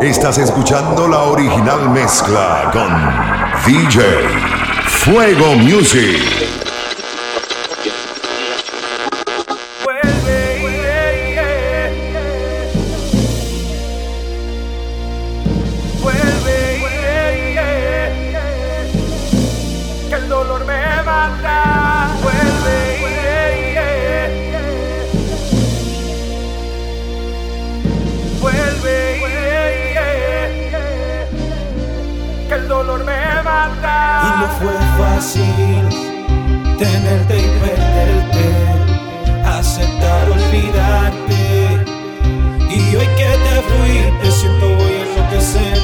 [0.00, 4.00] Estás escuchando la original mezcla con DJ
[4.86, 6.47] Fuego Music.
[35.18, 35.88] fácil
[36.78, 38.46] tenerte y perderte,
[39.44, 41.84] aceptar, olvidarte.
[42.70, 45.77] Y hoy que te fuiste, siento voy a enloquecer.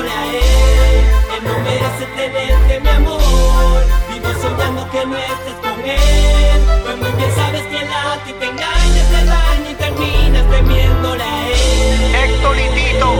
[0.00, 1.04] solo a él.
[1.36, 3.84] Él no merece tenerte, mi amor.
[4.08, 6.60] Vivo soñando que no estés con él.
[6.84, 11.48] Pues muy bien sabes que la ti te engañas, te daña y terminas temiéndola a
[11.48, 12.14] él.
[12.24, 13.14] Héctor y Tito,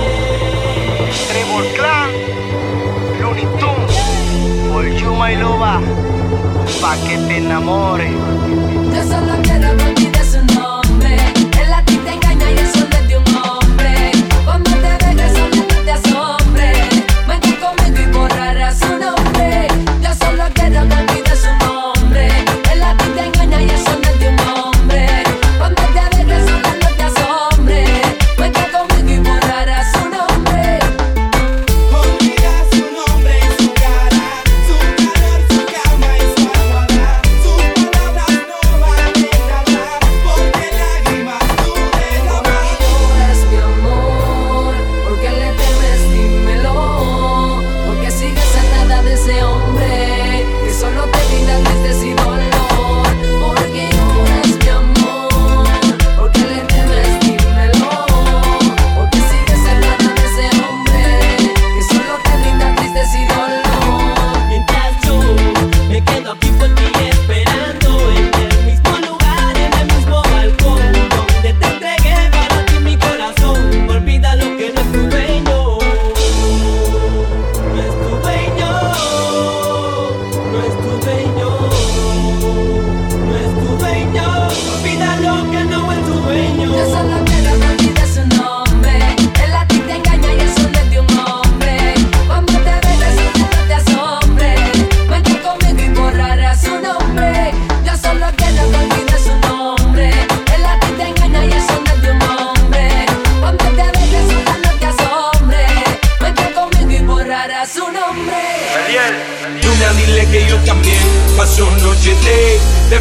[1.28, 2.10] Trevor Clan,
[3.20, 3.96] Looney Tunes,
[4.72, 5.80] por y Loba,
[6.80, 8.12] pa' que te enamores.
[8.92, 9.89] Yo solo quiero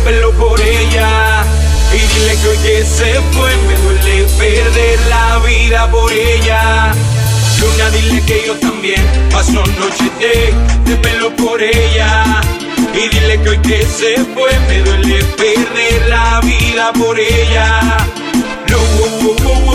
[0.09, 1.43] pelo por ella.
[1.93, 6.91] Y dile que hoy que se fue, me duele perder la vida por ella.
[7.59, 9.01] Luna, dile que yo también
[9.31, 10.53] paso noche de,
[10.89, 12.41] de pelo por ella.
[12.93, 17.67] Y dile que hoy que se fue, me duele perder la vida por ella.
[18.69, 19.68] No, oh, oh, oh,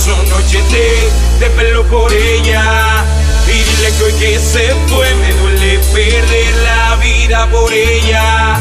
[0.00, 3.04] son noches de, de pelo por ella.
[3.46, 8.58] Y dile que hoy que se fue me duele perder la vida por ella.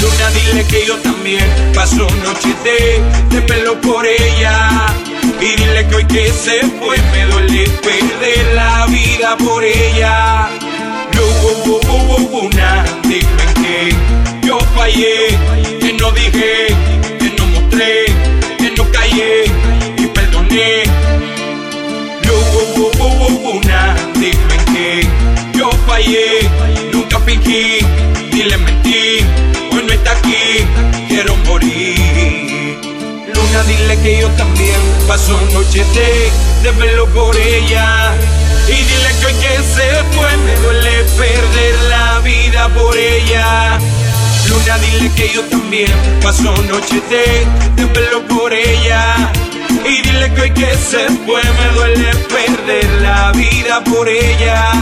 [0.00, 3.02] Luna, dile que yo también paso noche de,
[3.34, 4.86] de pelo por ella.
[5.40, 10.50] Y dile que hoy que se fue me duele perder la vida por ella.
[11.14, 15.38] No hubo, una, dime que yo fallé,
[15.80, 16.95] que no dije
[35.76, 36.32] 7
[36.62, 36.72] de
[37.08, 38.14] por ella.
[38.66, 43.78] Y dile que hoy que se fue, me duele perder la vida por ella.
[44.48, 45.92] Luna, dile que yo también
[46.22, 47.46] paso noche de,
[47.76, 49.30] de por ella.
[49.84, 54.72] Y dile que hoy que se fue, me duele perder la vida por ella.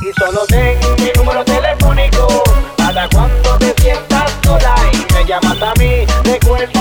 [0.00, 2.44] Y solo tengo mi número telefónico,
[2.76, 6.73] para cuando te sientas sola y me llamas a mí, recuerda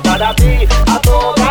[0.00, 1.41] para ti, a todos.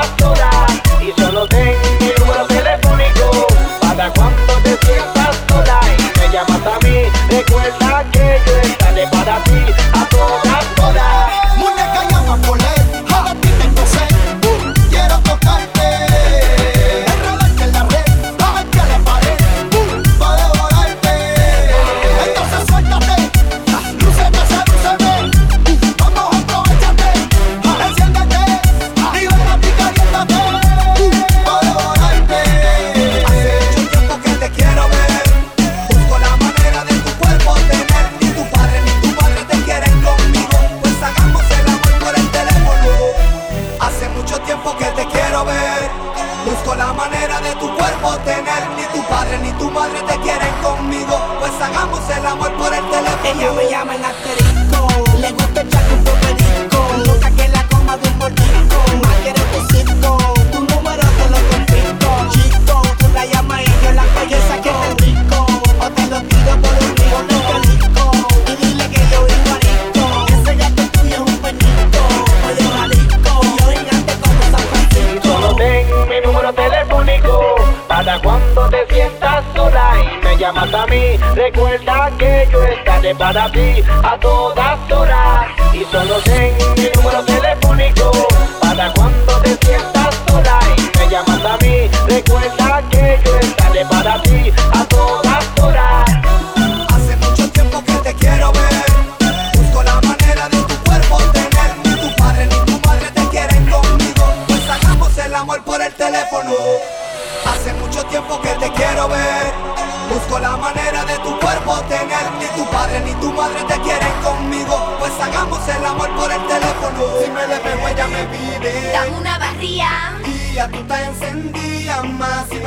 [83.34, 84.01] gotta be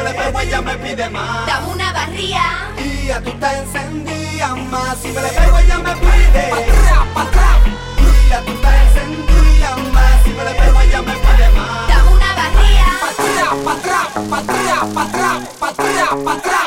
[0.05, 1.47] le pego, ella me pide más.
[1.47, 2.43] Dame una barría.
[2.79, 4.99] Y a tú te encendías más.
[5.01, 6.51] Si me le pego, ella me pide.
[7.15, 7.58] Pa' atrás.
[8.29, 10.23] Y a tú te encendías más.
[10.25, 11.89] Si me le pego, ella me pide más.
[11.89, 12.87] Dame una barría.
[13.65, 16.65] Pa' atrás, pa' atrás, pa' atrás, pa' atrás.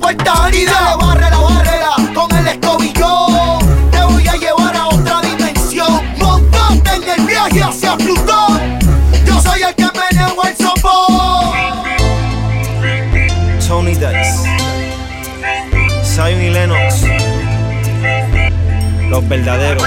[0.00, 3.90] puerta y dale barre la barrera con el escobillón.
[3.90, 6.02] Te voy a llevar a otra dimensión.
[6.18, 8.78] Montate en el viaje hacia Plutón.
[9.26, 11.54] Yo soy el que meneo el sopor.
[13.68, 14.50] Tony Dice,
[16.02, 17.04] Zion y Lennox,
[19.08, 19.84] los verdaderos.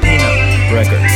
[0.00, 0.28] Pina
[0.72, 1.12] Records.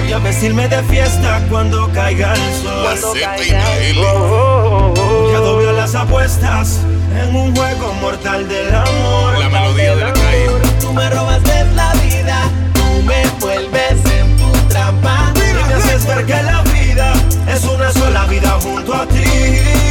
[0.00, 2.84] Voy a vestirme de fiesta cuando caiga el sol.
[2.84, 4.00] La Z y la L.
[4.00, 6.80] Oh, oh, oh, las apuestas
[7.16, 9.38] en un juego mortal del amor.
[9.38, 10.46] La melodía de la calle.
[10.80, 12.42] Tú me robaste la vida,
[12.74, 15.32] tú me envuelves en tu trampa.
[15.34, 17.12] Y me haces ver que la vida
[17.48, 19.85] es una sola vida junto a ti.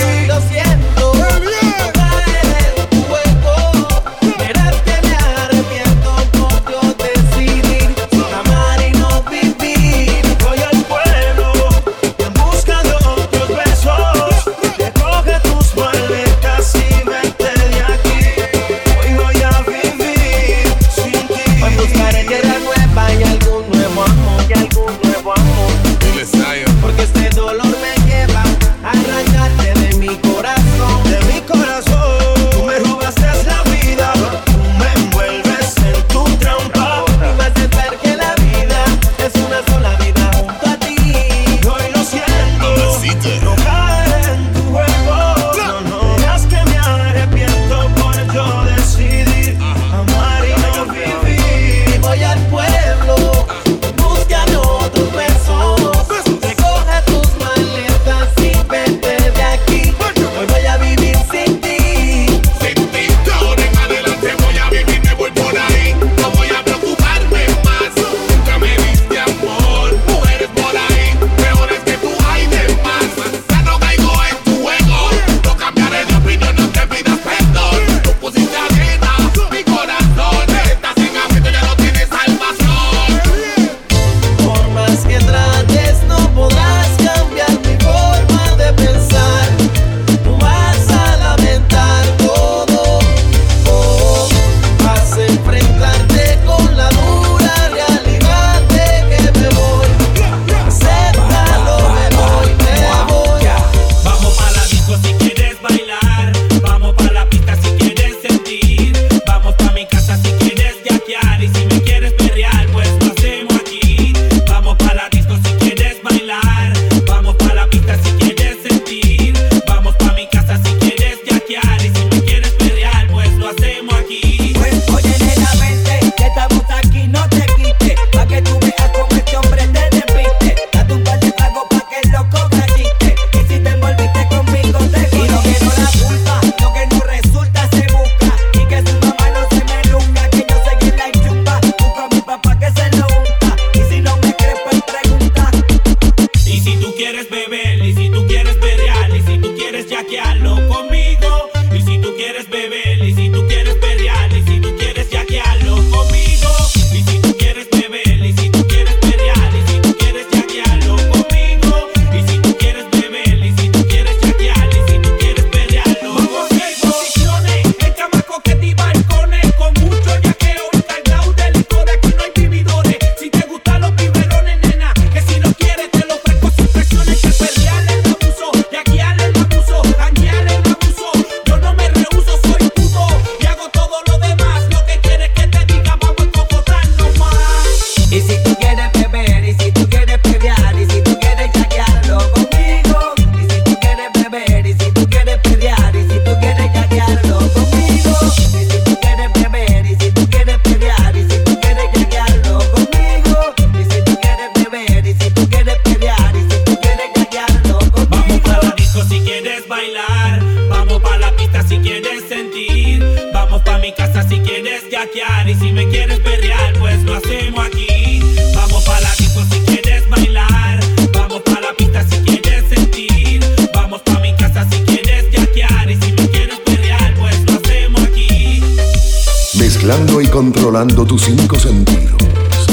[230.20, 232.18] y controlando tus cinco sentidos.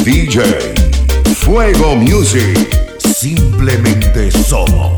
[0.02, 0.42] DJ
[1.34, 2.56] Fuego Music.
[2.98, 4.94] Simplemente somos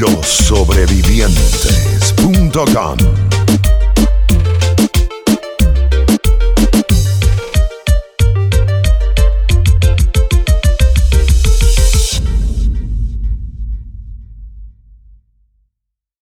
[0.00, 3.23] los sobrevivientes.com.